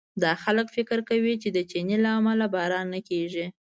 [0.23, 3.45] دا خلک فکر کوي چې د چیني له امله باران نه کېږي.